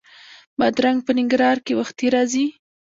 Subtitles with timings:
[0.57, 2.45] بادرنګ په ننګرهار کې وختي راځي